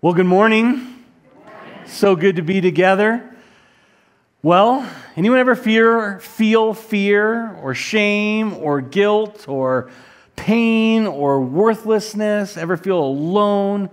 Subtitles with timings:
[0.00, 1.04] Well, good morning.
[1.86, 3.34] So good to be together.
[4.44, 9.90] Well, anyone ever fear, feel fear or shame or guilt or
[10.36, 12.56] pain or worthlessness?
[12.56, 13.90] Ever feel alone?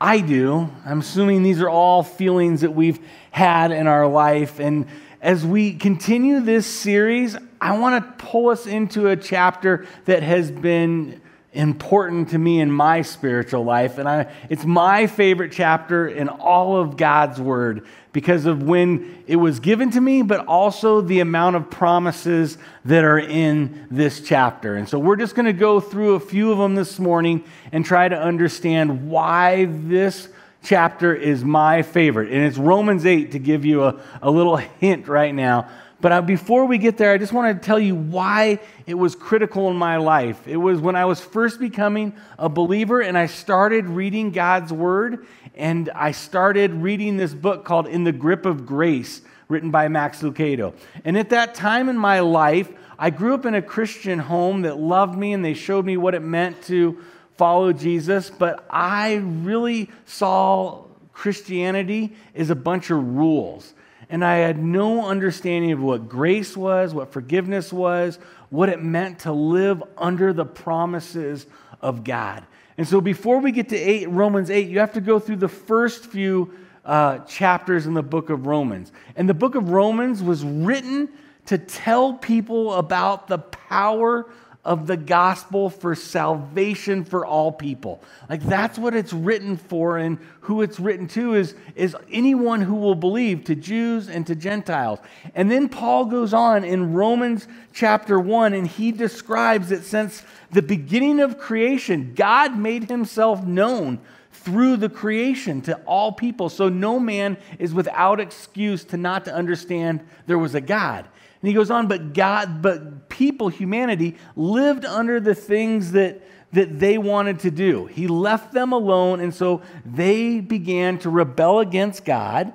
[0.00, 0.70] I do.
[0.84, 2.98] I'm assuming these are all feelings that we've
[3.30, 4.58] had in our life.
[4.58, 4.86] And
[5.22, 10.50] as we continue this series, I want to pull us into a chapter that has
[10.50, 11.20] been
[11.52, 13.98] important to me in my spiritual life.
[13.98, 19.36] And I, it's my favorite chapter in all of God's Word because of when it
[19.36, 24.76] was given to me, but also the amount of promises that are in this chapter.
[24.76, 27.84] And so we're just going to go through a few of them this morning and
[27.84, 30.28] try to understand why this
[30.62, 32.30] chapter is my favorite.
[32.30, 35.68] And it's Romans 8 to give you a, a little hint right now
[36.00, 39.16] but uh, before we get there, I just want to tell you why it was
[39.16, 40.46] critical in my life.
[40.46, 45.26] It was when I was first becoming a believer and I started reading God's Word,
[45.56, 50.22] and I started reading this book called In the Grip of Grace, written by Max
[50.22, 50.72] Lucado.
[51.04, 54.78] And at that time in my life, I grew up in a Christian home that
[54.78, 56.98] loved me and they showed me what it meant to
[57.36, 63.74] follow Jesus, but I really saw Christianity as a bunch of rules
[64.10, 68.18] and I had no understanding of what grace was, what forgiveness was,
[68.50, 71.46] what it meant to live under the promises
[71.82, 72.46] of God.
[72.78, 75.48] And so before we get to eight, Romans 8, you have to go through the
[75.48, 76.52] first few
[76.84, 78.92] uh, chapters in the book of Romans.
[79.16, 81.08] And the book of Romans was written
[81.46, 84.26] to tell people about the power
[84.68, 88.02] of the gospel for salvation for all people.
[88.28, 92.74] Like that's what it's written for, and who it's written to is, is anyone who
[92.74, 94.98] will believe, to Jews and to Gentiles.
[95.34, 100.60] And then Paul goes on in Romans chapter 1, and he describes that since the
[100.60, 103.98] beginning of creation, God made himself known
[104.32, 106.50] through the creation to all people.
[106.50, 111.06] So no man is without excuse to not to understand there was a God.
[111.40, 116.20] And he goes on, but God, but people, humanity, lived under the things that,
[116.52, 117.86] that they wanted to do.
[117.86, 122.52] He left them alone, and so they began to rebel against God.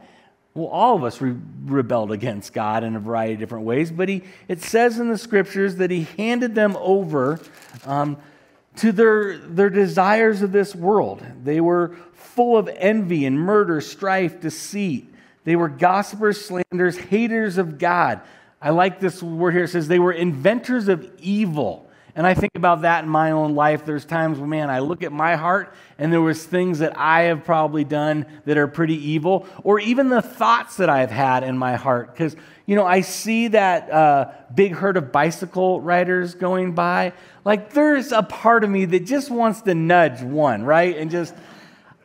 [0.54, 1.36] Well, all of us re-
[1.66, 5.18] rebelled against God in a variety of different ways, but he, it says in the
[5.18, 7.40] scriptures that he handed them over
[7.86, 8.18] um,
[8.78, 11.24] to their, their desires of this world.
[11.44, 15.12] They were full of envy and murder, strife, deceit.
[15.46, 18.22] They were gossipers, slanderers, haters of God
[18.64, 19.66] I like this word here.
[19.66, 21.90] It says they were inventors of evil.
[22.16, 23.86] And I think about that in my own life.
[23.86, 27.24] There's times when, man, I look at my heart and there was things that I
[27.24, 31.58] have probably done that are pretty evil, or even the thoughts that I've had in
[31.58, 32.14] my heart.
[32.14, 37.14] Because, you know, I see that uh, big herd of bicycle riders going by.
[37.44, 40.96] Like, there's a part of me that just wants to nudge one, right?
[40.96, 41.34] And just,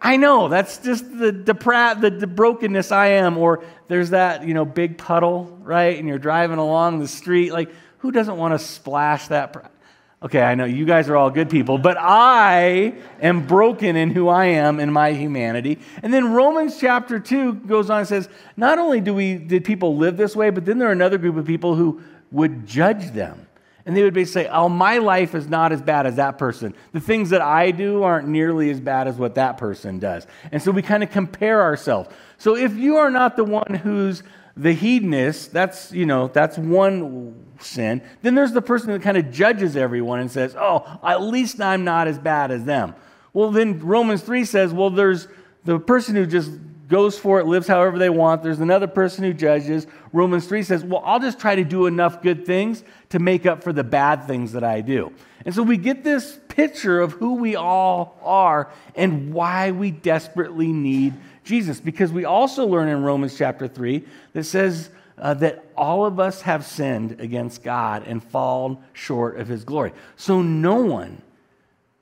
[0.01, 3.37] I know that's just the depraved, the, brokenness I am.
[3.37, 5.99] Or there's that, you know, big puddle, right?
[5.99, 7.53] And you're driving along the street.
[7.53, 9.73] Like, who doesn't want to splash that?
[10.21, 14.29] Okay, I know you guys are all good people, but I am broken in who
[14.29, 15.79] I am in my humanity.
[16.03, 19.97] And then Romans chapter 2 goes on and says, not only do we did people
[19.97, 23.48] live this way, but then there are another group of people who would judge them.
[23.89, 26.75] And they would basically say, Oh, my life is not as bad as that person.
[26.93, 30.27] The things that I do aren't nearly as bad as what that person does.
[30.53, 32.11] And so we kind of compare ourselves.
[32.37, 34.23] So if you are not the one who's
[34.59, 38.03] the hedonist, that's, you know, that's one sin.
[38.21, 41.83] Then there's the person that kind of judges everyone and says, Oh, at least I'm
[41.83, 42.95] not as bad as them.
[43.33, 45.29] Well, then Romans 3 says, Well, there's
[45.65, 46.51] the person who just
[46.89, 48.43] goes for it, lives however they want.
[48.43, 49.87] There's another person who judges.
[50.13, 53.63] Romans 3 says, Well, I'll just try to do enough good things to make up
[53.63, 55.13] for the bad things that I do.
[55.45, 60.73] And so we get this picture of who we all are and why we desperately
[60.73, 61.81] need Jesus.
[61.81, 66.43] Because we also learn in Romans chapter 3 that says uh, that all of us
[66.43, 69.93] have sinned against God and fallen short of his glory.
[70.17, 71.23] So no one,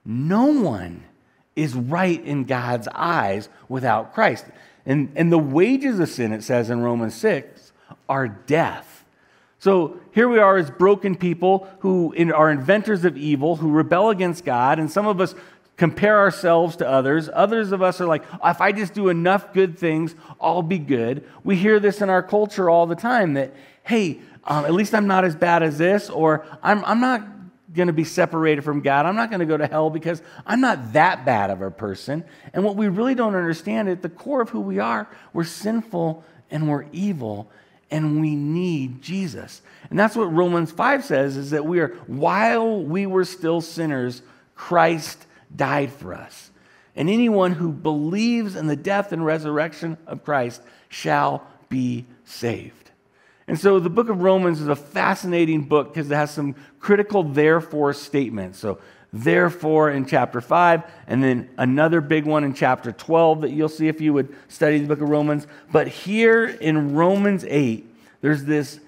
[0.05, 1.03] no one
[1.55, 4.45] is right in God's eyes without Christ.
[4.87, 7.73] And, and the wages of sin, it says in Romans 6,
[8.09, 9.05] are death.
[9.59, 14.45] So here we are as broken people who are inventors of evil, who rebel against
[14.45, 15.35] God, and some of us
[15.77, 17.29] compare ourselves to others.
[17.33, 21.25] Others of us are like, if I just do enough good things, I'll be good.
[21.45, 25.07] We hear this in our culture all the time that, hey, um, at least I'm
[25.07, 27.36] not as bad as this, or I'm, I'm not
[27.77, 29.07] going to be separated from God.
[29.07, 32.25] I'm not going to go to hell because I'm not that bad of a person.
[32.53, 36.25] And what we really don't understand at the core of who we are, we're sinful
[36.51, 37.51] and we're evil
[37.91, 39.63] and we need Jesus.
[39.91, 44.23] And that's what Romans 5 says is that we are while we were still sinners,
[44.57, 45.25] Christ
[45.55, 46.51] died for us.
[46.97, 52.86] And anyone who believes in the death and resurrection of Christ shall be saved.
[53.49, 57.23] And so the book of Romans is a fascinating book because it has some critical
[57.23, 58.59] therefore statements.
[58.59, 58.79] So,
[59.13, 63.89] therefore in chapter 5, and then another big one in chapter 12 that you'll see
[63.89, 65.47] if you would study the book of Romans.
[65.71, 68.81] But here in Romans 8, there's this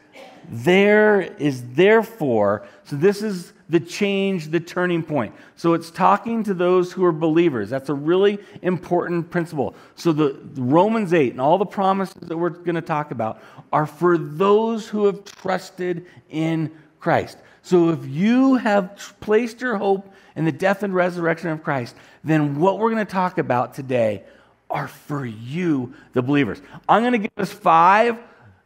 [0.50, 2.66] there is therefore.
[2.84, 5.34] So, this is the change, the turning point.
[5.56, 7.68] So it's talking to those who are believers.
[7.68, 9.74] That's a really important principle.
[9.94, 13.42] So the Romans 8 and all the promises that we're going to talk about
[13.72, 17.38] are for those who have trusted in Christ.
[17.62, 21.94] So if you have placed your hope in the death and resurrection of Christ,
[22.24, 24.22] then what we're going to talk about today
[24.70, 26.60] are for you, the believers.
[26.88, 28.18] I'm going to give us five,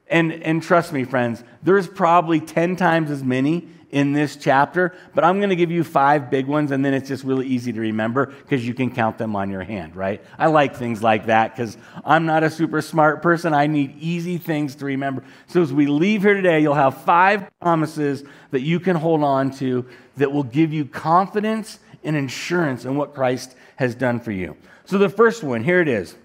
[0.09, 5.23] and, and trust me, friends, there's probably 10 times as many in this chapter, but
[5.23, 7.81] I'm going to give you five big ones, and then it's just really easy to
[7.81, 10.25] remember because you can count them on your hand, right?
[10.39, 13.53] I like things like that because I'm not a super smart person.
[13.53, 15.23] I need easy things to remember.
[15.47, 19.51] So as we leave here today, you'll have five promises that you can hold on
[19.59, 19.87] to
[20.17, 24.57] that will give you confidence and assurance in what Christ has done for you.
[24.87, 26.17] So the first one, here it is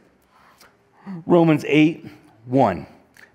[1.26, 2.06] Romans 8
[2.46, 2.88] 1.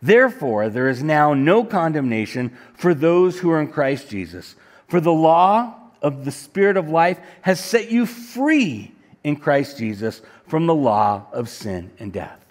[0.02, 4.56] Therefore, there is now no condemnation for those who are in Christ Jesus.
[4.88, 10.20] For the law of the Spirit of life has set you free in Christ Jesus
[10.48, 12.44] from the law of sin and death.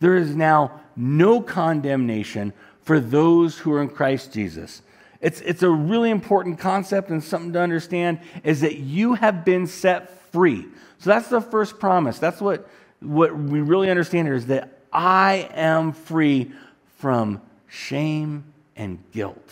[0.00, 4.80] There is now no condemnation for those who are in Christ Jesus.
[5.20, 9.66] It's, it's a really important concept and something to understand is that you have been
[9.66, 10.66] set free.
[10.98, 12.18] So that's the first promise.
[12.18, 12.68] That's what,
[13.00, 16.52] what we really understand here is that I am free
[16.98, 18.44] from shame
[18.76, 19.50] and guilt.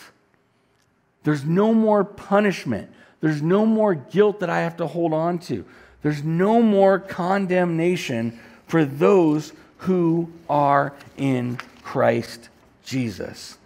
[1.23, 2.89] There's no more punishment.
[3.19, 5.65] There's no more guilt that I have to hold on to.
[6.01, 12.49] There's no more condemnation for those who are in Christ
[12.83, 13.57] Jesus.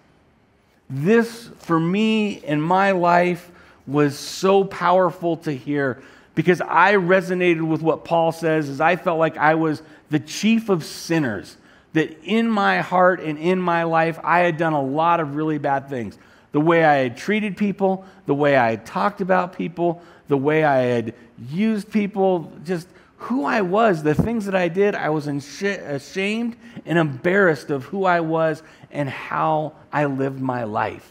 [0.90, 3.52] This, for me in my life,
[3.88, 6.02] was so powerful to hear
[6.36, 10.70] because I resonated with what Paul says as I felt like I was the chief
[10.70, 11.58] of sinners
[11.94, 15.58] that in my heart and in my life, I had done a lot of really
[15.58, 16.18] bad things.
[16.52, 20.64] The way I had treated people, the way I had talked about people, the way
[20.64, 21.14] I had
[21.50, 26.56] used people, just who I was, the things that I did, I was ashamed
[26.86, 31.08] and embarrassed of who I was and how I lived my life.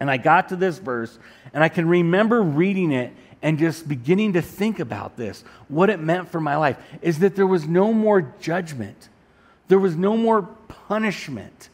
[0.00, 1.18] And I got to this verse,
[1.52, 5.42] and I can remember reading it and just beginning to think about this.
[5.68, 9.08] What it meant for my life is that there was no more judgment
[9.68, 11.68] there was no more punishment.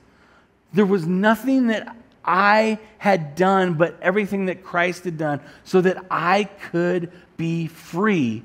[0.73, 6.05] There was nothing that I had done, but everything that Christ had done, so that
[6.11, 8.43] I could be free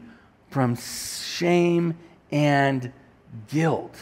[0.50, 1.96] from shame
[2.32, 2.92] and
[3.48, 3.96] guilt.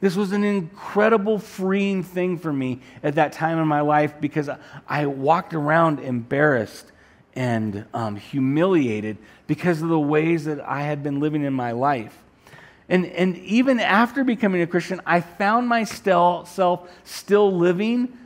[0.00, 4.48] This was an incredible freeing thing for me at that time in my life because
[4.88, 6.92] I walked around embarrassed
[7.34, 12.16] and um, humiliated because of the ways that I had been living in my life.
[12.88, 16.56] And, and even after becoming a Christian, I found myself
[17.04, 18.16] still living,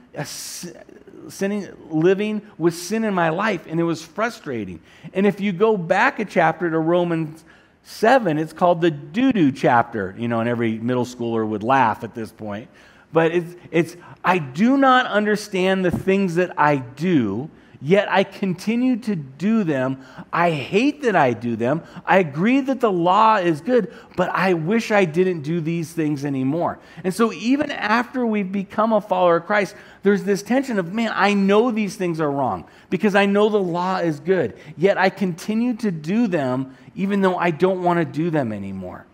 [1.29, 4.81] sinning, living with sin in my life, and it was frustrating.
[5.15, 7.43] And if you go back a chapter to Romans
[7.85, 12.05] 7, it's called the doo doo chapter, you know, and every middle schooler would laugh
[12.05, 12.69] at this point.
[13.13, 17.51] But it's, it's, I do not understand the things that I do
[17.81, 20.05] yet I continue to do them.
[20.33, 21.83] I hate that I do them.
[22.05, 26.25] I agree that the law is good, but I wish I didn't do these things
[26.25, 26.79] anymore.
[27.05, 31.13] And so, even after we've become a follower of Christ, there's this tension of, man,
[31.15, 35.11] I know these things are wrong because I know the law is good, yet I
[35.11, 39.07] continue to do them even though I don't want to do them anymore.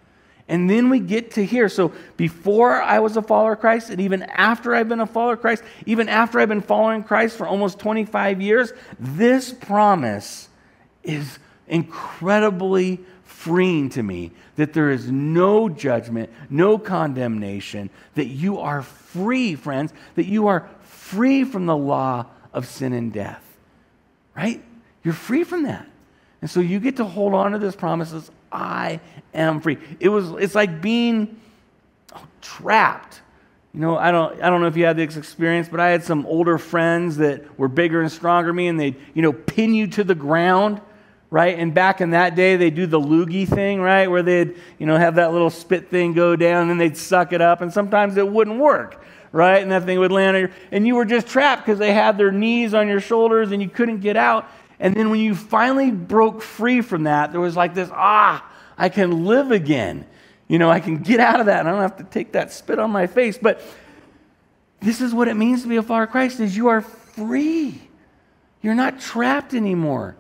[0.49, 1.69] And then we get to here.
[1.69, 5.35] So before I was a follower of Christ, and even after I've been a follower
[5.35, 10.49] of Christ, even after I've been following Christ for almost 25 years, this promise
[11.03, 18.83] is incredibly freeing to me that there is no judgment, no condemnation, that you are
[18.83, 23.43] free, friends, that you are free from the law of sin and death.
[24.37, 24.62] Right?
[25.03, 25.87] You're free from that.
[26.41, 28.12] And so you get to hold on to this promise
[28.57, 29.01] I
[29.35, 29.79] am free.
[30.01, 31.41] It was, it's like being
[32.41, 33.21] trapped.
[33.75, 36.03] You know, I don't, I don't know if you had this experience, but I had
[36.03, 39.75] some older friends that were bigger and stronger than me, and they'd, you know, pin
[39.75, 40.81] you to the ground,
[41.29, 41.59] right?
[41.59, 44.07] And back in that day, they do the loogie thing, right?
[44.11, 47.43] Where they'd, you know, have that little spit thing go down, and they'd suck it
[47.43, 49.63] up, and sometimes it wouldn't work, right?
[49.63, 52.17] And that thing would land on your, and you were just trapped because they had
[52.17, 54.49] their knees on your shoulders, and you couldn't get out.
[54.78, 58.88] And then when you finally broke free from that, there was like this, ah, I
[58.88, 60.06] can live again.
[60.49, 62.52] You know, I can get out of that and I don't have to take that
[62.52, 63.38] spit on my face.
[63.38, 63.61] But
[64.80, 67.80] this is what it means to be a follower of Christ is you are free.
[68.62, 70.16] You're not trapped anymore.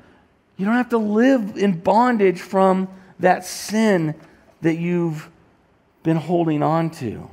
[0.56, 4.14] You don't have to live in bondage from that sin
[4.62, 5.28] that you've
[6.02, 7.28] been holding on to.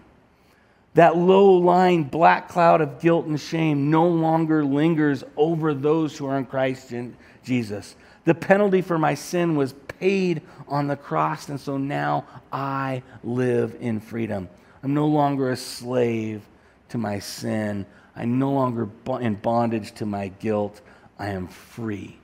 [0.95, 6.27] That low lying black cloud of guilt and shame no longer lingers over those who
[6.27, 7.95] are in Christ in Jesus.
[8.25, 13.75] The penalty for my sin was paid on the cross, and so now I live
[13.79, 14.49] in freedom.
[14.83, 16.41] I'm no longer a slave
[16.89, 17.85] to my sin.
[18.15, 18.87] I'm no longer
[19.19, 20.81] in bondage to my guilt.
[21.17, 22.19] I am free.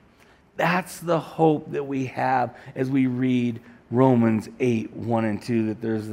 [0.56, 3.60] That's the hope that we have as we read
[3.90, 6.06] Romans 8 1 and 2 that there's,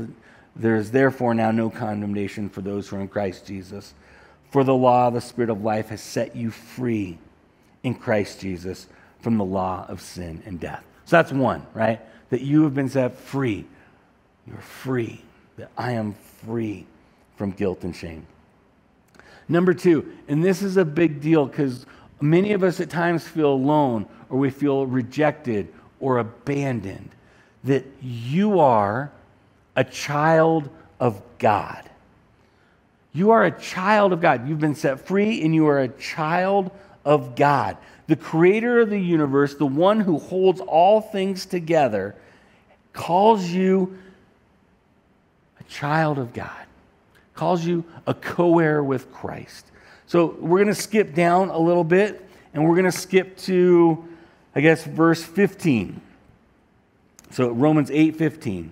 [0.60, 3.94] there's therefore now no condemnation for those who are in Christ Jesus.
[4.52, 7.18] For the law of the Spirit of life has set you free
[7.84, 8.88] in Christ Jesus
[9.20, 10.84] from the law of sin and death.
[11.06, 12.02] So that's one, right?
[12.30, 13.66] That you have been set free.
[14.48, 15.22] You're free.
[15.58, 16.14] That I am
[16.46, 16.86] free
[17.36, 18.26] from guilt and shame.
[19.50, 21.86] Number two, and this is a big deal because
[22.20, 27.10] many of us at times feel alone or we feel rejected or abandoned,
[27.64, 29.12] that you are
[29.78, 30.70] a child
[31.00, 31.88] of God.
[33.14, 34.50] You are a child of God.
[34.50, 36.72] You've been set free and you are a child
[37.06, 37.78] of God.
[38.08, 42.16] The creator of the universe, the one who holds all things together,
[42.92, 43.98] calls you
[45.60, 46.66] a child of God,
[47.36, 49.68] calls you a co heir with Christ.
[50.08, 54.08] So we're going to skip down a little bit and we're going to skip to,
[54.56, 56.02] I guess, verse 15.
[57.32, 58.72] So Romans 8 15.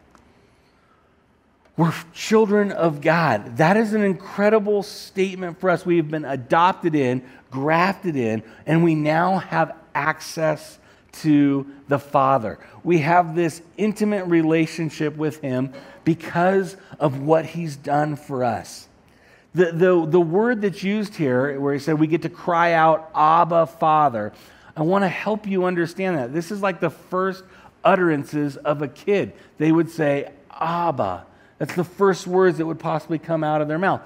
[1.81, 3.57] We're children of God.
[3.57, 5.83] That is an incredible statement for us.
[5.83, 10.77] We have been adopted in, grafted in, and we now have access
[11.13, 12.59] to the Father.
[12.83, 15.73] We have this intimate relationship with Him
[16.03, 18.87] because of what He's done for us.
[19.55, 23.09] The, the, the word that's used here, where He said we get to cry out,
[23.15, 24.33] Abba, Father,
[24.77, 26.31] I want to help you understand that.
[26.31, 27.43] This is like the first
[27.83, 29.33] utterances of a kid.
[29.57, 31.25] They would say, Abba.
[31.61, 34.01] That's the first words that would possibly come out of their mouth.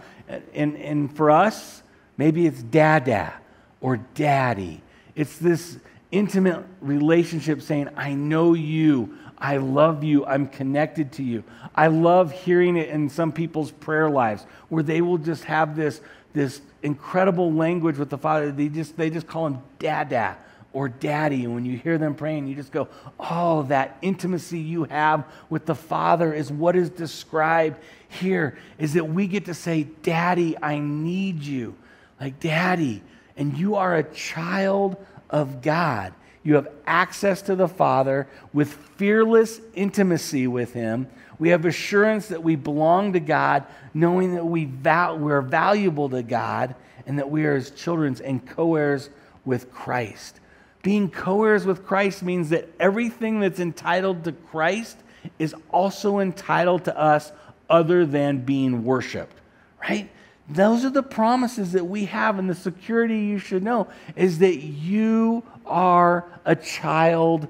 [0.53, 1.83] And, and for us,
[2.17, 3.33] maybe it's dada
[3.79, 4.81] or daddy.
[5.15, 5.77] It's this
[6.11, 9.17] intimate relationship saying, I know you.
[9.37, 10.25] I love you.
[10.25, 11.45] I'm connected to you.
[11.73, 16.01] I love hearing it in some people's prayer lives where they will just have this,
[16.33, 18.51] this incredible language with the Father.
[18.51, 20.35] They just, they just call him dada
[20.75, 21.45] or daddy.
[21.45, 25.65] And when you hear them praying, you just go, oh, that intimacy you have with
[25.65, 27.77] the Father is what is described
[28.09, 31.75] here, is that we get to say, Daddy, I need you.
[32.19, 33.01] Like, Daddy.
[33.37, 34.97] And you are a child
[35.29, 36.13] of God.
[36.43, 41.07] You have access to the Father with fearless intimacy with Him.
[41.39, 43.63] We have assurance that we belong to God,
[43.93, 46.75] knowing that we val- we're valuable to God
[47.07, 49.09] and that we are His children and co heirs
[49.45, 50.41] with Christ.
[50.85, 54.95] Being co heirs with Christ means that everything that's entitled to Christ
[55.39, 57.31] is also entitled to us
[57.67, 59.35] other than being worshiped,
[59.81, 60.11] right?
[60.47, 64.57] Those are the promises that we have, and the security you should know is that
[64.57, 67.47] you are a child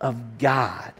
[0.00, 0.94] of God.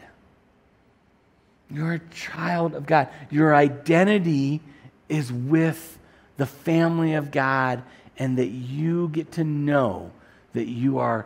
[1.71, 3.09] You're a child of God.
[3.31, 4.61] Your identity
[5.09, 5.97] is with
[6.37, 7.81] the family of God,
[8.19, 10.11] and that you get to know
[10.53, 11.25] that you are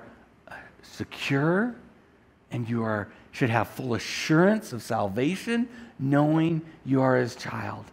[0.91, 1.75] secure
[2.51, 5.67] and you are, should have full assurance of salvation,
[5.99, 7.85] knowing you are his child.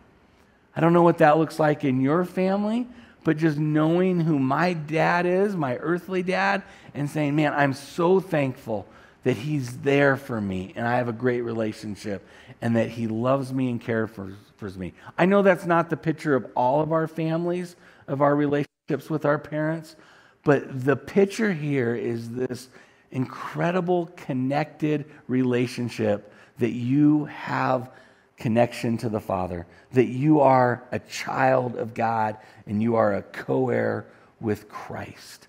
[0.75, 2.87] I don't know what that looks like in your family,
[3.25, 6.63] but just knowing who my dad is, my earthly dad,
[6.95, 8.87] and saying, man, I'm so thankful
[9.25, 12.27] that he's there for me and I have a great relationship
[12.61, 14.95] and that he loves me and cares for, for me.
[15.17, 17.77] I know that's not the picture of all of our families,
[18.09, 19.95] of our relationships with our parents,
[20.45, 22.69] but the picture here is this
[23.11, 27.91] incredible connected relationship that you have
[28.37, 33.23] connection to the Father, that you are a child of God and you are a
[33.23, 34.07] co heir
[34.41, 35.47] with Christ.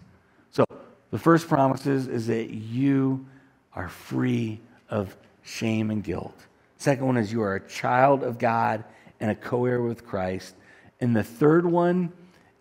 [0.52, 0.66] So,
[1.10, 3.26] the first promise is, is that you
[3.74, 4.60] are free
[4.90, 6.38] of shame and guilt.
[6.78, 8.84] Second one is you are a child of God
[9.20, 10.54] and a co heir with Christ.
[11.02, 12.12] And the third one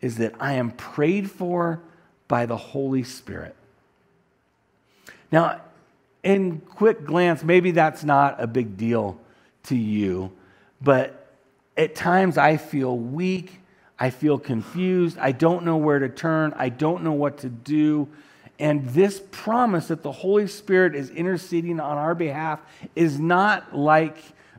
[0.00, 1.82] is that I am prayed for
[2.32, 3.54] by the Holy Spirit.
[5.30, 5.60] Now,
[6.22, 9.20] in quick glance, maybe that's not a big deal
[9.64, 10.32] to you,
[10.80, 11.26] but
[11.76, 13.60] at times I feel weak.
[13.98, 15.18] I feel confused.
[15.18, 16.54] I don't know where to turn.
[16.56, 18.08] I don't know what to do.
[18.58, 22.60] And this promise that the Holy Spirit is interceding on our behalf
[22.96, 24.16] is not like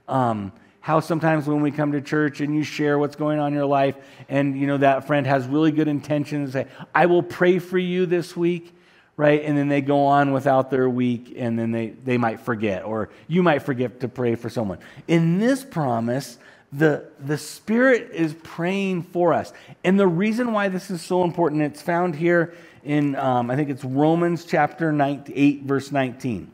[0.07, 0.51] um,
[0.83, 3.65] how sometimes when we come to church and you share what's going on in your
[3.65, 3.95] life,
[4.27, 7.77] and you know that friend has really good intentions, and say, "I will pray for
[7.77, 8.75] you this week."
[9.15, 9.43] right?
[9.43, 13.09] And then they go on without their week, and then they, they might forget, or
[13.27, 14.79] you might forget to pray for someone.
[15.07, 16.39] In this promise,
[16.71, 19.53] the, the Spirit is praying for us.
[19.83, 23.69] And the reason why this is so important, it's found here in, um, I think
[23.69, 26.51] it's Romans chapter 9, 8, verse 19.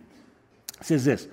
[0.82, 1.30] It says this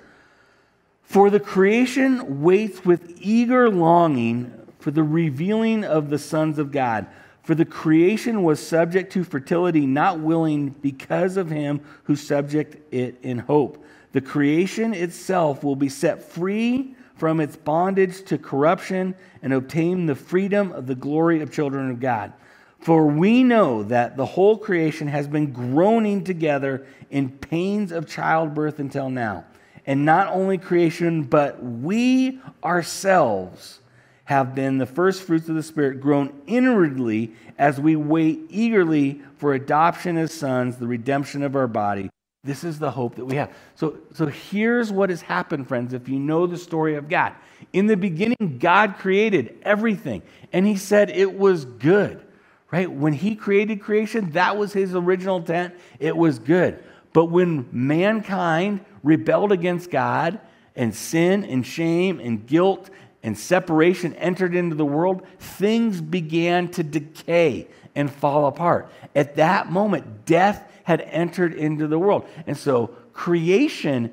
[1.07, 7.07] For the creation waits with eager longing for the revealing of the sons of God.
[7.43, 13.17] For the creation was subject to fertility, not willing because of him who subject it
[13.21, 13.85] in hope.
[14.11, 20.15] The creation itself will be set free from its bondage to corruption and obtain the
[20.15, 22.33] freedom of the glory of children of God.
[22.79, 28.79] For we know that the whole creation has been groaning together in pains of childbirth
[28.79, 29.45] until now.
[29.87, 33.79] And not only creation, but we ourselves
[34.25, 39.53] have been the first fruits of the Spirit, groan inwardly as we wait eagerly for
[39.53, 42.09] adoption as sons, the redemption of our body.
[42.43, 43.53] This is the hope that we have.
[43.75, 47.33] So, so here's what has happened, friends, if you know the story of God.
[47.71, 52.21] In the beginning, God created everything, and He said it was good,
[52.69, 52.91] right?
[52.91, 55.73] When He created creation, that was His original intent.
[55.99, 56.83] It was good.
[57.13, 60.39] But when mankind rebelled against God,
[60.75, 62.89] and sin and shame and guilt
[63.23, 68.91] and separation entered into the world, things began to decay and fall apart.
[69.15, 72.27] At that moment, death had entered into the world.
[72.45, 74.11] And so creation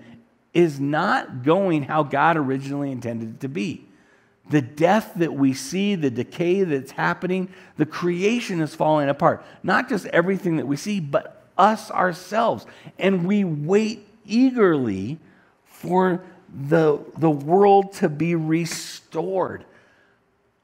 [0.55, 3.87] is not going how God originally intended it to be.
[4.49, 9.45] The death that we see, the decay that's happening, the creation is falling apart.
[9.63, 12.67] Not just everything that we see, but us ourselves.
[12.99, 15.19] And we wait eagerly
[15.65, 19.65] for the, the world to be restored.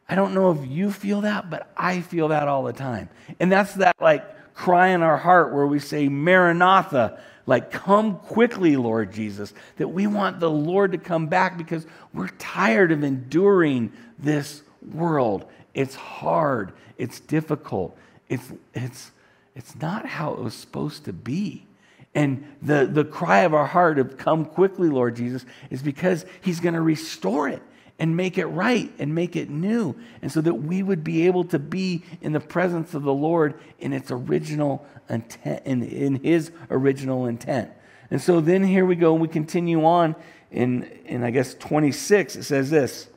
[0.08, 3.08] I don't know if you feel that, but I feel that all the time.
[3.38, 8.76] And that's that like cry in our heart where we say, Maranatha, like, come quickly,
[8.76, 13.92] Lord Jesus, that we want the Lord to come back because we're tired of enduring
[14.18, 15.46] this world.
[15.74, 17.96] It's hard, it's difficult,
[18.28, 19.10] it's, it's,
[19.56, 21.66] it's not how it was supposed to be.
[22.14, 26.60] And the, the cry of our heart of come quickly, Lord Jesus, is because He's
[26.60, 27.62] going to restore it
[27.98, 29.94] and make it right and make it new.
[30.22, 33.54] And so that we would be able to be in the presence of the Lord
[33.78, 37.70] in its original intent, in, in His original intent.
[38.10, 40.16] And so then here we go, we continue on
[40.50, 42.36] in, in I guess 26.
[42.36, 43.08] It says this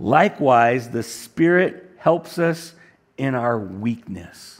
[0.00, 2.74] Likewise, the Spirit helps us
[3.18, 4.59] in our weakness.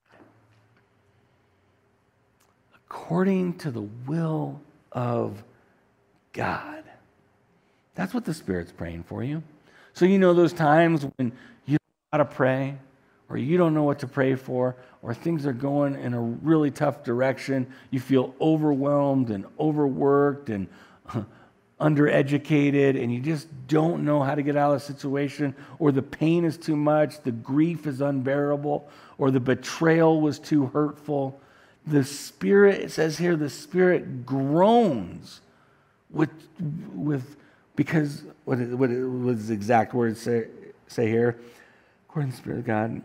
[3.11, 4.61] according to the will
[4.93, 5.43] of
[6.31, 6.81] God.
[7.93, 9.43] That's what the Spirit's praying for you.
[9.91, 11.33] So, you know, those times when
[11.65, 12.77] you don't know how to pray,
[13.27, 16.71] or you don't know what to pray for, or things are going in a really
[16.71, 20.69] tough direction, you feel overwhelmed and overworked and
[21.81, 26.01] undereducated, and you just don't know how to get out of the situation, or the
[26.01, 31.40] pain is too much, the grief is unbearable, or the betrayal was too hurtful
[31.85, 35.41] the Spirit, it says here, the Spirit groans
[36.09, 36.29] with,
[36.93, 37.37] with
[37.75, 40.47] because, what, what, what is the exact words say,
[40.87, 41.39] say here?
[42.09, 43.01] According to the Spirit of God,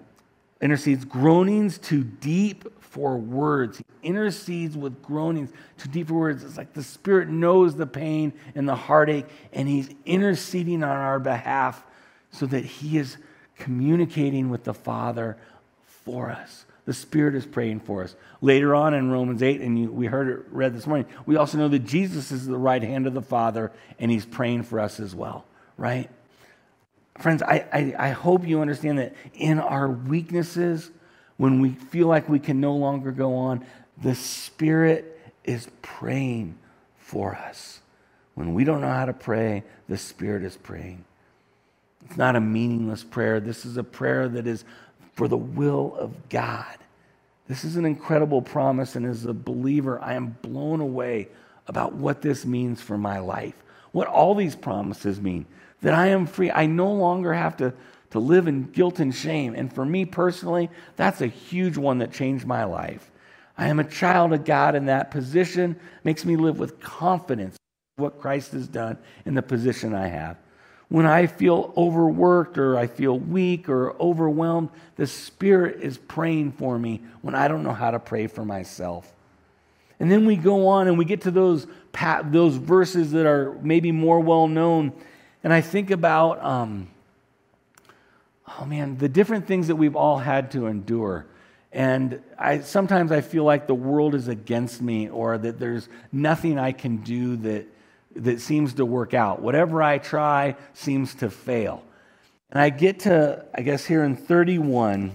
[0.61, 3.79] intercedes groanings too deep for words.
[3.79, 6.45] He intercedes with groanings too deep for words.
[6.45, 11.19] It's like the Spirit knows the pain and the heartache, and He's interceding on our
[11.19, 11.85] behalf
[12.31, 13.17] so that He is
[13.57, 15.39] communicating with the Father
[15.87, 16.66] for us.
[16.87, 18.15] The Spirit is praying for us.
[18.41, 21.59] Later on in Romans 8, and you, we heard it read this morning, we also
[21.59, 25.01] know that Jesus is the right hand of the Father, and He's praying for us
[25.01, 25.45] as well,
[25.77, 26.09] right?
[27.19, 30.91] Friends, I, I, I hope you understand that in our weaknesses,
[31.39, 33.67] when we feel like we can no longer go on,
[34.01, 36.57] the Spirit is praying
[36.99, 37.81] for us.
[38.35, 41.05] When we don't know how to pray, the Spirit is praying.
[42.05, 43.41] It's not a meaningless prayer.
[43.41, 44.65] This is a prayer that is
[45.17, 46.77] for the will of God.
[47.49, 51.29] This is an incredible promise, and as a believer, I am blown away
[51.67, 53.55] about what this means for my life,
[53.93, 55.47] what all these promises mean.
[55.83, 56.51] That I am free.
[56.51, 57.73] I no longer have to,
[58.11, 59.55] to live in guilt and shame.
[59.55, 63.11] And for me personally, that's a huge one that changed my life.
[63.59, 67.57] I am a child of God, and that position makes me live with confidence
[67.97, 70.37] what Christ has done in the position I have.
[70.89, 76.79] When I feel overworked or I feel weak or overwhelmed, the Spirit is praying for
[76.79, 79.13] me when I don't know how to pray for myself.
[79.99, 81.67] And then we go on and we get to those,
[82.27, 84.93] those verses that are maybe more well known.
[85.43, 86.89] And I think about, um,
[88.59, 91.27] oh man, the different things that we've all had to endure.
[91.73, 96.59] And I, sometimes I feel like the world is against me or that there's nothing
[96.59, 97.67] I can do that,
[98.17, 99.41] that seems to work out.
[99.41, 101.83] Whatever I try seems to fail.
[102.51, 105.13] And I get to, I guess here in 31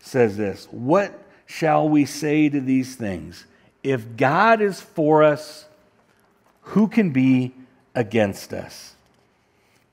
[0.00, 3.46] says this What shall we say to these things?
[3.82, 5.66] If God is for us,
[6.60, 7.54] who can be
[7.94, 8.94] against us?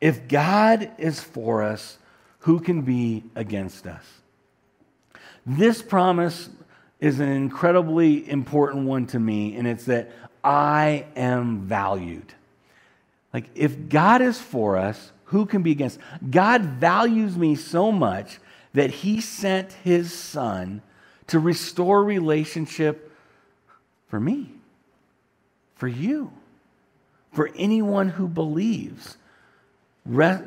[0.01, 1.97] If God is for us,
[2.39, 4.03] who can be against us?
[5.45, 6.49] This promise
[6.99, 10.11] is an incredibly important one to me, and it's that
[10.43, 12.33] I am valued.
[13.33, 15.99] Like, if God is for us, who can be against?
[16.29, 18.39] God values me so much
[18.73, 20.81] that he sent his son
[21.27, 23.11] to restore relationship
[24.07, 24.51] for me,
[25.75, 26.31] for you,
[27.31, 29.17] for anyone who believes.
[30.05, 30.43] Re-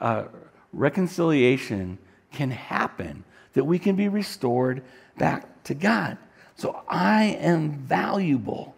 [0.00, 0.24] uh,
[0.72, 1.98] reconciliation
[2.32, 4.82] can happen that we can be restored
[5.16, 6.18] back to God.
[6.56, 8.75] So I am valuable.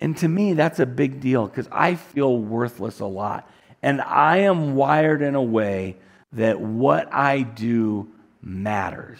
[0.00, 3.50] And to me, that's a big deal because I feel worthless a lot.
[3.82, 5.96] And I am wired in a way
[6.32, 8.08] that what I do
[8.42, 9.18] matters.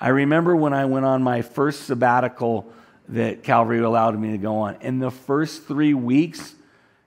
[0.00, 2.70] I remember when I went on my first sabbatical
[3.08, 4.76] that Calvary allowed me to go on.
[4.80, 6.54] In the first three weeks,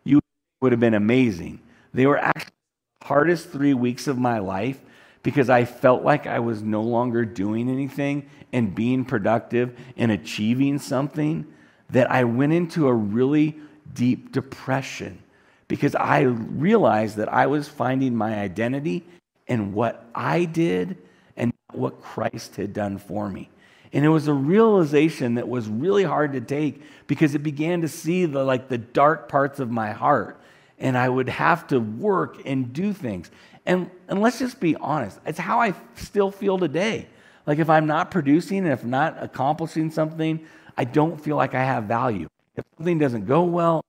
[0.04, 0.20] you
[0.62, 1.62] would have been amazing.
[1.94, 2.54] They were actually
[3.00, 4.80] the hardest three weeks of my life
[5.24, 10.80] because I felt like I was no longer doing anything and being productive and achieving
[10.80, 11.46] something,
[11.92, 13.58] that I went into a really
[13.94, 15.22] deep depression
[15.68, 19.06] because I realized that I was finding my identity
[19.48, 20.98] in what I did
[21.38, 23.50] and what Christ had done for me.
[23.94, 27.88] And it was a realization that was really hard to take because it began to
[27.88, 30.42] see the like the dark parts of my heart
[30.82, 33.32] and I would have to work and do things.
[33.66, 37.08] And, and let's just be honest, it's how I still feel today.
[37.46, 40.46] Like if I'm not producing and if not accomplishing something,
[40.78, 42.28] I don't feel like I have value.
[42.56, 43.82] If something doesn't go well,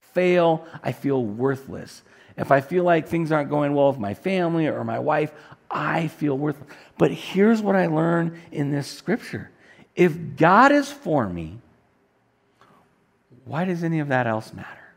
[0.00, 2.02] fail, I feel worthless.
[2.36, 5.32] If I feel like things aren't going well with my family or my wife,
[5.70, 6.68] I feel worthless.
[6.98, 9.50] But here's what I learned in this scripture
[9.94, 11.58] if God is for me,
[13.44, 14.94] why does any of that else matter?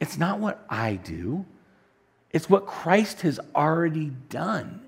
[0.00, 1.44] It's not what I do,
[2.30, 4.80] it's what Christ has already done.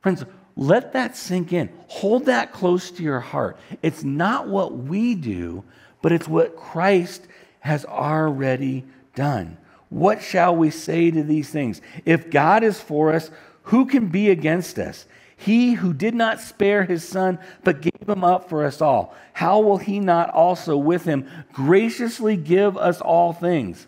[0.00, 0.24] Friends,
[0.56, 1.70] let that sink in.
[1.88, 3.56] Hold that close to your heart.
[3.82, 5.64] It's not what we do,
[6.02, 7.26] but it's what Christ
[7.60, 8.84] has already
[9.14, 9.56] done.
[9.88, 11.80] What shall we say to these things?
[12.04, 13.30] If God is for us,
[13.64, 15.06] who can be against us?
[15.36, 19.60] He who did not spare his son, but gave him up for us all, how
[19.60, 23.86] will he not also with him graciously give us all things?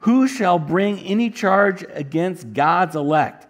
[0.00, 3.47] Who shall bring any charge against God's elect?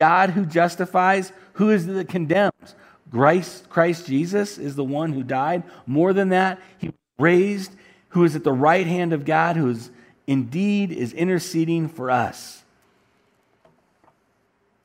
[0.00, 2.74] God who justifies, who is it that condemns?
[3.10, 5.62] Christ, Christ Jesus is the one who died.
[5.86, 7.72] More than that, he raised,
[8.10, 9.90] who is at the right hand of God, who is
[10.26, 12.62] indeed is interceding for us.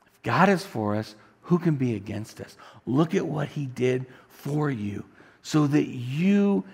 [0.06, 2.56] If God is for us, who can be against us?
[2.86, 5.04] Look at what he did for you
[5.42, 6.64] so that you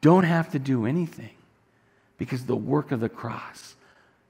[0.00, 1.30] don't have to do anything
[2.16, 3.76] because the work of the cross,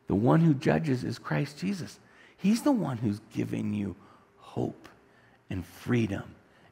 [0.09, 1.99] the one who judges is Christ Jesus.
[2.39, 3.97] He's the one who's giving you
[4.39, 4.89] hope
[5.51, 6.23] and freedom.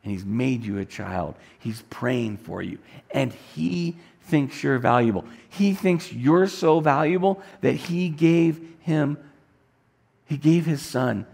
[0.02, 1.36] And he's made you a child.
[1.58, 2.78] He's praying for you.
[3.12, 5.24] And he thinks you're valuable.
[5.48, 9.18] He thinks you're so valuable that he gave him,
[10.26, 11.26] he gave his son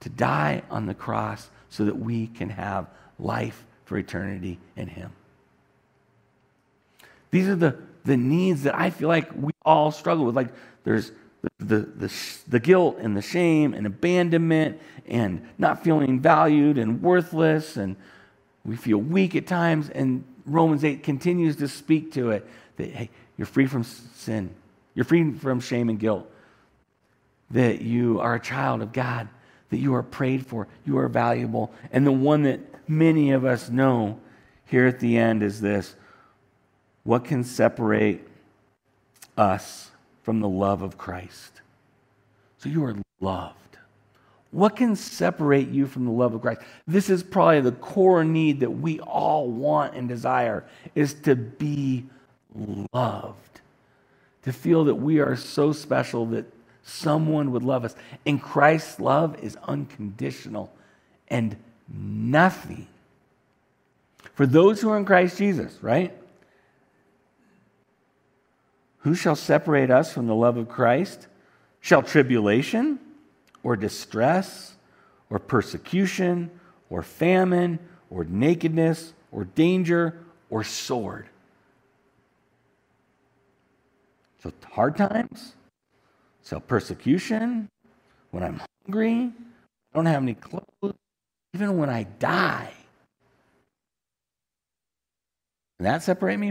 [0.00, 2.86] to die on the cross so that we can have
[3.18, 5.12] life for eternity in him.
[7.30, 10.34] These are the the needs that I feel like we all struggle with.
[10.34, 10.48] Like
[10.82, 11.12] there's
[11.58, 12.12] the, the,
[12.48, 17.96] the, guilt and the shame and abandonment and not feeling valued and worthless and
[18.64, 19.88] we feel weak at times.
[19.90, 24.54] And Romans 8 continues to speak to it that, hey, you're free from sin,
[24.94, 26.30] you're free from shame and guilt,
[27.50, 29.28] that you are a child of God,
[29.70, 31.72] that you are prayed for, you are valuable.
[31.92, 34.18] And the one that many of us know
[34.66, 35.94] here at the end is this
[37.04, 38.20] what can separate
[39.36, 39.90] us
[40.28, 41.62] from the love of Christ?
[42.58, 43.78] So you are loved.
[44.50, 46.60] What can separate you from the love of Christ?
[46.86, 52.04] This is probably the core need that we all want and desire is to be
[52.92, 53.62] loved.
[54.42, 56.44] To feel that we are so special that
[56.82, 57.94] someone would love us.
[58.26, 60.70] And Christ's love is unconditional
[61.28, 61.56] and
[61.88, 62.86] nothing.
[64.34, 66.12] For those who are in Christ Jesus, right?
[69.08, 71.28] Who shall separate us from the love of Christ?
[71.80, 72.98] Shall tribulation
[73.62, 74.74] or distress
[75.30, 76.50] or persecution
[76.90, 77.78] or famine
[78.10, 80.18] or nakedness or danger
[80.50, 81.26] or sword?
[84.42, 85.54] So, hard times,
[86.42, 87.66] so persecution,
[88.30, 89.32] when I'm hungry,
[89.90, 90.96] I don't have any clothes,
[91.54, 92.74] even when I die.
[95.78, 96.50] Can that separate me?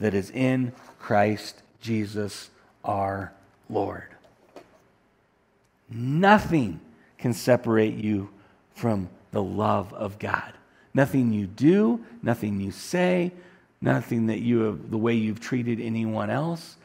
[0.00, 2.50] that is in Christ Jesus
[2.84, 3.32] our
[3.68, 4.08] Lord.
[5.90, 6.80] Nothing
[7.18, 8.30] can separate you
[8.74, 10.52] from the love of God.
[10.92, 13.32] Nothing you do, nothing you say,
[13.80, 16.76] nothing that you have, the way you've treated anyone else,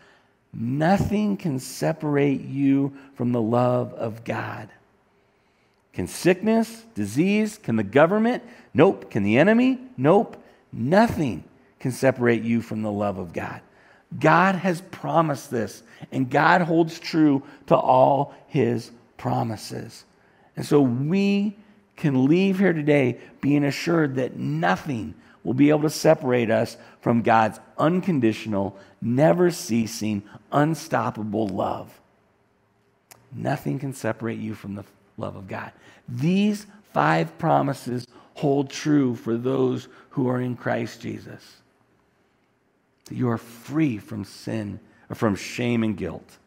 [0.53, 4.69] nothing can separate you from the love of God.
[5.93, 8.43] Can sickness, disease, can the government?
[8.73, 9.11] Nope.
[9.11, 9.79] Can the enemy?
[9.97, 10.41] Nope.
[10.71, 11.43] Nothing
[11.79, 13.61] can separate you from the love of God.
[14.17, 20.03] God has promised this, and God holds true to all his promises.
[20.55, 21.55] And so we
[21.95, 25.13] can leave here today being assured that nothing
[25.43, 31.99] will be able to separate us from God's unconditional, never ceasing, unstoppable love.
[33.31, 34.83] Nothing can separate you from the
[35.17, 35.71] love of God.
[36.07, 41.58] These five promises hold true for those who are in Christ Jesus
[43.09, 46.37] that you are free from sin or from shame and guilt.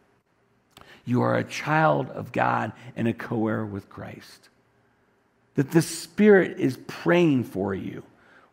[1.04, 4.48] You are a child of God and a co heir with Christ.
[5.56, 8.04] That the Spirit is praying for you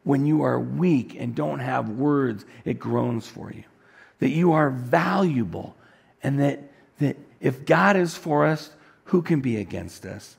[0.03, 3.63] when you are weak and don't have words, it groans for you.
[4.19, 5.75] That you are valuable
[6.23, 6.59] and that,
[6.99, 8.71] that if God is for us,
[9.05, 10.35] who can be against us?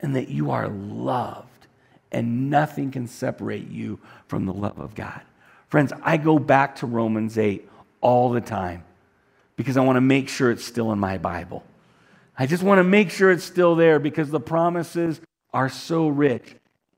[0.00, 1.66] And that you are loved
[2.12, 5.22] and nothing can separate you from the love of God.
[5.76, 7.68] Friends, I go back to Romans 8
[8.00, 8.82] all the time
[9.56, 11.64] because I want to make sure it's still in my Bible.
[12.38, 15.20] I just want to make sure it's still there because the promises
[15.52, 16.44] are so rich.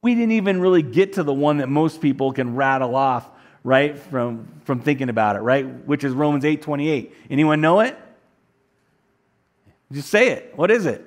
[0.01, 3.29] We didn't even really get to the one that most people can rattle off,
[3.65, 5.67] right, from, from thinking about it, right?
[5.85, 7.13] Which is Romans 8 28.
[7.31, 7.99] Anyone know it?
[9.91, 10.53] Just say it.
[10.55, 11.05] What is it?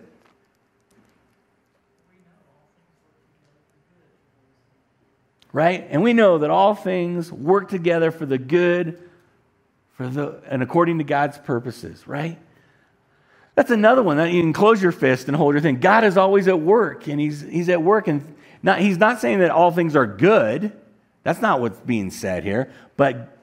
[5.54, 5.88] Right?
[5.90, 9.02] And we know that all things work together for the good
[9.94, 12.38] for the and according to God's purposes, right?
[13.56, 15.80] That's another one that you can close your fist and hold your thing.
[15.80, 19.40] God is always at work, and He's He's at work, and not, He's not saying
[19.40, 20.72] that all things are good.
[21.24, 22.72] That's not what's being said here.
[22.98, 23.38] But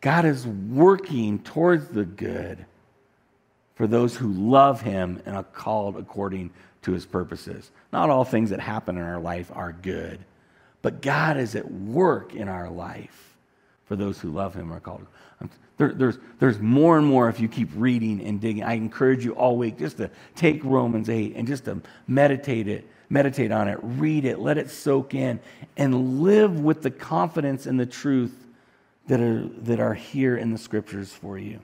[0.00, 2.64] God is working towards the good
[3.74, 6.50] for those who love Him and are called according
[6.82, 7.70] to His purposes.
[7.92, 10.20] Not all things that happen in our life are good.
[10.82, 13.36] But God is at work in our life
[13.84, 15.06] for those who love Him are called.
[15.80, 18.62] There, there's, there's more and more if you keep reading and digging.
[18.62, 22.86] I encourage you all week just to take Romans 8 and just to meditate it,
[23.08, 25.40] meditate on it, read it, let it soak in,
[25.78, 28.46] and live with the confidence and the truth
[29.06, 31.60] that are, that are here in the scriptures for you.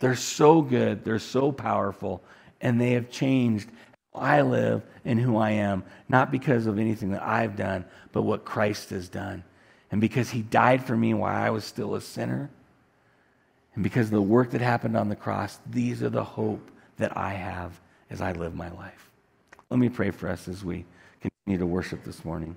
[0.00, 2.20] They're so good, they're so powerful,
[2.60, 3.70] and they have changed
[4.18, 8.44] I live and who I am, not because of anything that I've done, but what
[8.44, 9.44] Christ has done.
[9.90, 12.50] And because he died for me while I was still a sinner.
[13.74, 17.16] And because of the work that happened on the cross, these are the hope that
[17.16, 19.10] I have as I live my life.
[19.70, 20.84] Let me pray for us as we
[21.20, 22.56] continue to worship this morning.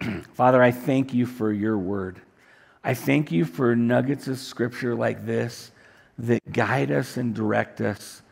[0.34, 2.20] Father, I thank you for your word.
[2.84, 5.70] I thank you for nuggets of scripture like this
[6.18, 8.22] that guide us and direct us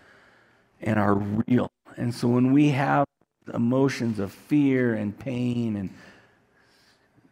[0.80, 1.70] and are real.
[1.96, 3.06] And so when we have
[3.54, 5.90] emotions of fear and pain and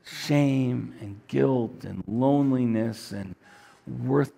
[0.05, 3.35] shame and guilt and loneliness and
[3.87, 4.33] worth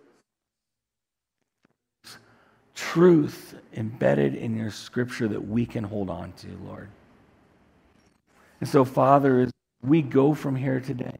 [2.74, 6.88] truth embedded in your scripture that we can hold on to, Lord.
[8.60, 9.50] And so, Father, as
[9.82, 11.16] we go from here today,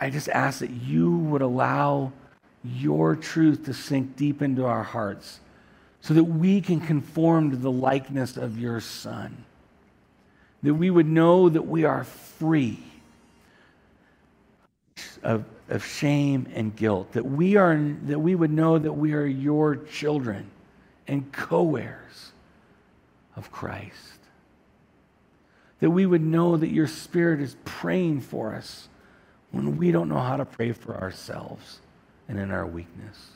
[0.00, 2.12] I just ask that you would allow
[2.64, 5.40] your truth to sink deep into our hearts
[6.00, 9.44] so that we can conform to the likeness of your Son.
[10.62, 12.82] That we would know that we are free
[15.22, 17.12] of, of shame and guilt.
[17.12, 20.50] That we, are, that we would know that we are your children
[21.06, 22.32] and co heirs
[23.36, 24.18] of Christ.
[25.80, 28.88] That we would know that your Spirit is praying for us
[29.50, 31.80] when we don't know how to pray for ourselves
[32.28, 33.30] and in our weakness.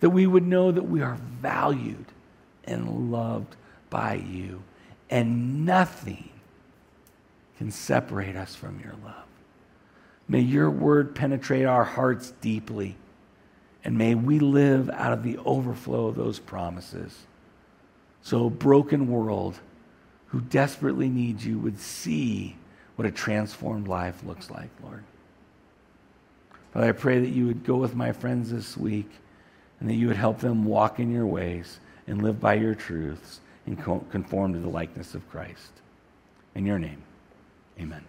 [0.00, 2.06] That we would know that we are valued
[2.64, 3.56] and loved
[3.90, 4.62] by you,
[5.10, 6.30] and nothing
[7.58, 9.26] can separate us from your love.
[10.28, 12.96] May your word penetrate our hearts deeply,
[13.84, 17.26] and may we live out of the overflow of those promises.
[18.22, 19.58] So, a broken world
[20.28, 22.56] who desperately needs you would see
[22.96, 25.04] what a transformed life looks like, Lord.
[26.72, 29.10] Father, I pray that you would go with my friends this week
[29.80, 33.40] and that you would help them walk in your ways and live by your truths
[33.66, 33.78] and
[34.10, 35.72] conform to the likeness of Christ.
[36.54, 37.02] In your name,
[37.80, 38.04] amen.